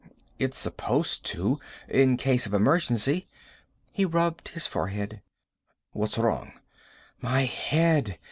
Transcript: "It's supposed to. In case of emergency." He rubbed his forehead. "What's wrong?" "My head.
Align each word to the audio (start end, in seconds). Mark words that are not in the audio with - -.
"It's 0.39 0.57
supposed 0.57 1.23
to. 1.27 1.59
In 1.87 2.17
case 2.17 2.47
of 2.47 2.55
emergency." 2.55 3.27
He 3.91 4.03
rubbed 4.03 4.47
his 4.47 4.65
forehead. 4.65 5.21
"What's 5.91 6.17
wrong?" 6.17 6.53
"My 7.19 7.41
head. 7.45 8.17